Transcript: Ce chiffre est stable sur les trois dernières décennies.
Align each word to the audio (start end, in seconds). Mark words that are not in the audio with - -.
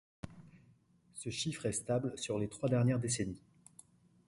Ce 1.13 1.29
chiffre 1.29 1.67
est 1.67 1.73
stable 1.73 2.17
sur 2.17 2.39
les 2.39 2.47
trois 2.47 2.67
dernières 2.69 2.97
décennies. 2.97 3.43